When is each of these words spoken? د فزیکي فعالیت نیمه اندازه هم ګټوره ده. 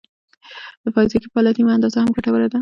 د 0.83 0.85
فزیکي 0.95 1.27
فعالیت 1.33 1.55
نیمه 1.59 1.73
اندازه 1.77 1.97
هم 1.99 2.09
ګټوره 2.15 2.47
ده. 2.51 2.59